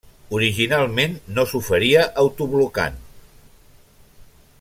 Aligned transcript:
Originalment 0.35 1.13
no 1.35 1.45
s’oferia 1.51 2.07
autoblocant. 2.23 2.97